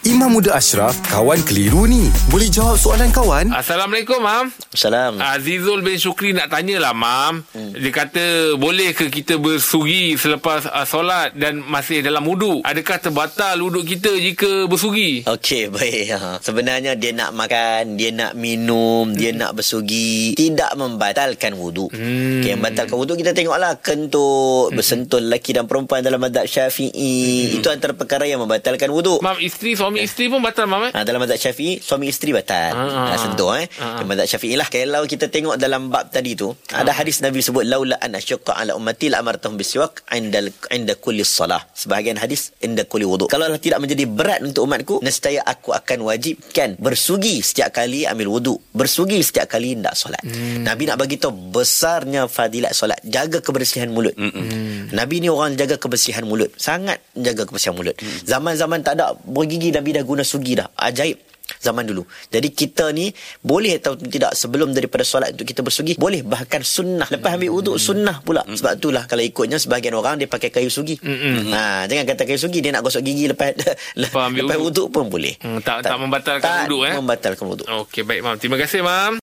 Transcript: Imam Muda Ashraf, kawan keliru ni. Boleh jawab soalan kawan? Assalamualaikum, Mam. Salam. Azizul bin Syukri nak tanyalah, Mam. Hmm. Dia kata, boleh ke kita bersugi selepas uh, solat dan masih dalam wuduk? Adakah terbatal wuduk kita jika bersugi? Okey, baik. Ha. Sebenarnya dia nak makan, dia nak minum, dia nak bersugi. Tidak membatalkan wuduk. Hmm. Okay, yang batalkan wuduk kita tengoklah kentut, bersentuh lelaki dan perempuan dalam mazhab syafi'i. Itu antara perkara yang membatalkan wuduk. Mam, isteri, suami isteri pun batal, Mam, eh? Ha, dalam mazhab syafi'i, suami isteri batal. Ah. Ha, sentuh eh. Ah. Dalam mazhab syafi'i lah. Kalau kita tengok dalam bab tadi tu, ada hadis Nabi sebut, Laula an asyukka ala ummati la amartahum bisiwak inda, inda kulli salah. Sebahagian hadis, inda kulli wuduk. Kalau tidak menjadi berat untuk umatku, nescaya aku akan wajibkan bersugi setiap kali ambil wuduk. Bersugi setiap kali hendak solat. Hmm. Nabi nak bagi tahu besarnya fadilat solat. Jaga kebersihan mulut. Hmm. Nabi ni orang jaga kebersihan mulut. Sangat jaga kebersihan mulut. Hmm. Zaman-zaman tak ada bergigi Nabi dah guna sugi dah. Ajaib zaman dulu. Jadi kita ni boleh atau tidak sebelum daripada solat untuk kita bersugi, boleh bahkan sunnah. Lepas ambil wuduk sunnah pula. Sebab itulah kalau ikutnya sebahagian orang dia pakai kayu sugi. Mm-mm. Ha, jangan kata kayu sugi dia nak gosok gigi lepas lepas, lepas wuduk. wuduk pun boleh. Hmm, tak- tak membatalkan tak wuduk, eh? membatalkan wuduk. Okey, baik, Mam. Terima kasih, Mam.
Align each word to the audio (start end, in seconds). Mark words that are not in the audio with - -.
Imam 0.00 0.32
Muda 0.32 0.56
Ashraf, 0.56 0.96
kawan 1.12 1.44
keliru 1.44 1.84
ni. 1.84 2.08
Boleh 2.32 2.48
jawab 2.48 2.80
soalan 2.80 3.12
kawan? 3.12 3.52
Assalamualaikum, 3.52 4.16
Mam. 4.16 4.48
Salam. 4.72 5.20
Azizul 5.20 5.84
bin 5.84 6.00
Syukri 6.00 6.32
nak 6.32 6.48
tanyalah, 6.48 6.96
Mam. 6.96 7.44
Hmm. 7.52 7.76
Dia 7.76 7.92
kata, 7.92 8.56
boleh 8.56 8.96
ke 8.96 9.12
kita 9.12 9.36
bersugi 9.36 10.16
selepas 10.16 10.64
uh, 10.72 10.88
solat 10.88 11.36
dan 11.36 11.60
masih 11.60 12.00
dalam 12.00 12.24
wuduk? 12.24 12.64
Adakah 12.64 12.96
terbatal 12.96 13.60
wuduk 13.60 13.84
kita 13.84 14.08
jika 14.16 14.64
bersugi? 14.72 15.20
Okey, 15.28 15.68
baik. 15.76 16.16
Ha. 16.16 16.40
Sebenarnya 16.40 16.96
dia 16.96 17.12
nak 17.12 17.36
makan, 17.36 18.00
dia 18.00 18.08
nak 18.08 18.32
minum, 18.40 19.12
dia 19.12 19.36
nak 19.36 19.52
bersugi. 19.52 20.32
Tidak 20.32 20.80
membatalkan 20.80 21.52
wuduk. 21.60 21.92
Hmm. 21.92 22.40
Okay, 22.40 22.56
yang 22.56 22.64
batalkan 22.64 22.96
wuduk 22.96 23.20
kita 23.20 23.36
tengoklah 23.36 23.76
kentut, 23.84 24.72
bersentuh 24.72 25.20
lelaki 25.20 25.52
dan 25.52 25.68
perempuan 25.68 26.00
dalam 26.00 26.24
mazhab 26.24 26.48
syafi'i. 26.48 27.52
Itu 27.60 27.68
antara 27.68 27.92
perkara 27.92 28.24
yang 28.24 28.40
membatalkan 28.40 28.88
wuduk. 28.88 29.20
Mam, 29.20 29.36
isteri, 29.44 29.76
suami 29.90 30.06
isteri 30.06 30.30
pun 30.30 30.38
batal, 30.38 30.70
Mam, 30.70 30.86
eh? 30.86 30.92
Ha, 30.94 31.02
dalam 31.02 31.18
mazhab 31.18 31.50
syafi'i, 31.50 31.82
suami 31.82 32.06
isteri 32.06 32.30
batal. 32.30 32.70
Ah. 32.78 33.10
Ha, 33.10 33.18
sentuh 33.18 33.58
eh. 33.58 33.66
Ah. 33.82 33.98
Dalam 33.98 34.14
mazhab 34.14 34.30
syafi'i 34.30 34.54
lah. 34.54 34.70
Kalau 34.70 35.02
kita 35.10 35.26
tengok 35.26 35.58
dalam 35.58 35.90
bab 35.90 36.14
tadi 36.14 36.38
tu, 36.38 36.54
ada 36.70 36.94
hadis 36.94 37.18
Nabi 37.26 37.42
sebut, 37.42 37.66
Laula 37.66 37.98
an 37.98 38.14
asyukka 38.14 38.54
ala 38.54 38.78
ummati 38.78 39.10
la 39.10 39.18
amartahum 39.18 39.58
bisiwak 39.58 40.06
inda, 40.14 40.46
inda 40.70 40.94
kulli 40.94 41.26
salah. 41.26 41.66
Sebahagian 41.74 42.22
hadis, 42.22 42.54
inda 42.62 42.86
kulli 42.86 43.02
wuduk. 43.02 43.26
Kalau 43.26 43.50
tidak 43.58 43.82
menjadi 43.82 44.06
berat 44.06 44.40
untuk 44.46 44.62
umatku, 44.70 45.02
nescaya 45.02 45.42
aku 45.42 45.74
akan 45.74 46.06
wajibkan 46.06 46.78
bersugi 46.78 47.42
setiap 47.42 47.74
kali 47.74 48.06
ambil 48.06 48.38
wuduk. 48.38 48.62
Bersugi 48.70 49.18
setiap 49.26 49.50
kali 49.50 49.74
hendak 49.74 49.98
solat. 49.98 50.22
Hmm. 50.22 50.62
Nabi 50.62 50.86
nak 50.86 51.02
bagi 51.02 51.18
tahu 51.18 51.34
besarnya 51.50 52.30
fadilat 52.30 52.70
solat. 52.78 53.02
Jaga 53.02 53.42
kebersihan 53.42 53.90
mulut. 53.90 54.14
Hmm. 54.14 54.94
Nabi 54.94 55.18
ni 55.18 55.26
orang 55.26 55.58
jaga 55.58 55.74
kebersihan 55.82 56.22
mulut. 56.22 56.54
Sangat 56.54 57.02
jaga 57.18 57.42
kebersihan 57.42 57.74
mulut. 57.74 57.98
Hmm. 57.98 58.22
Zaman-zaman 58.22 58.86
tak 58.86 59.00
ada 59.00 59.16
bergigi 59.26 59.72
Nabi 59.80 59.90
dah 59.90 60.04
guna 60.04 60.20
sugi 60.22 60.52
dah. 60.54 60.68
Ajaib 60.70 61.16
zaman 61.52 61.82
dulu. 61.82 62.04
Jadi 62.28 62.48
kita 62.48 62.88
ni 62.90 63.10
boleh 63.36 63.74
atau 63.74 63.92
tidak 63.94 64.32
sebelum 64.32 64.70
daripada 64.70 65.02
solat 65.02 65.34
untuk 65.34 65.42
kita 65.44 65.60
bersugi, 65.60 65.98
boleh 65.98 66.22
bahkan 66.22 66.62
sunnah. 66.62 67.10
Lepas 67.10 67.34
ambil 67.34 67.50
wuduk 67.50 67.74
sunnah 67.76 68.22
pula. 68.22 68.46
Sebab 68.46 68.78
itulah 68.78 69.02
kalau 69.04 69.18
ikutnya 69.20 69.58
sebahagian 69.58 69.92
orang 69.92 70.14
dia 70.14 70.28
pakai 70.28 70.48
kayu 70.48 70.70
sugi. 70.70 70.94
Mm-mm. 70.96 71.50
Ha, 71.50 71.84
jangan 71.84 72.06
kata 72.06 72.22
kayu 72.22 72.38
sugi 72.38 72.60
dia 72.60 72.70
nak 72.70 72.86
gosok 72.86 73.02
gigi 73.02 73.26
lepas 73.26 73.50
lepas, 73.98 74.30
lepas 74.30 74.30
wuduk. 74.30 74.62
wuduk 74.62 74.86
pun 74.90 75.04
boleh. 75.08 75.34
Hmm, 75.38 75.58
tak- 75.58 75.82
tak 75.82 75.98
membatalkan 75.98 76.44
tak 76.44 76.58
wuduk, 76.62 76.80
eh? 76.86 76.94
membatalkan 76.94 77.44
wuduk. 77.44 77.66
Okey, 77.66 78.02
baik, 78.04 78.20
Mam. 78.22 78.36
Terima 78.36 78.54
kasih, 78.54 78.80
Mam. 78.80 79.18